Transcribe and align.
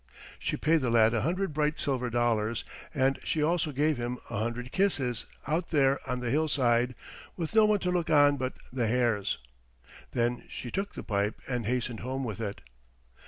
She 0.39 0.57
paid 0.57 0.77
the 0.77 0.89
lad 0.89 1.13
a 1.13 1.21
hundred 1.21 1.53
bright 1.53 1.77
silver 1.77 2.09
dollars, 2.09 2.63
and 2.91 3.19
she 3.23 3.43
also 3.43 3.71
gave 3.71 3.97
him 3.97 4.17
a 4.31 4.39
hundred 4.39 4.71
kisses 4.71 5.27
out 5.45 5.69
there 5.69 5.99
on 6.09 6.21
the 6.21 6.31
hillside, 6.31 6.95
with 7.37 7.53
no 7.53 7.65
one 7.65 7.77
to 7.81 7.91
look 7.91 8.09
on 8.09 8.35
but 8.35 8.53
the 8.73 8.87
hares. 8.87 9.37
Then 10.13 10.43
she 10.49 10.71
took 10.71 10.95
the 10.95 11.03
pipe 11.03 11.39
and 11.47 11.67
hastened 11.67 11.99
home 11.99 12.23
with 12.23 12.39
it. 12.41 12.61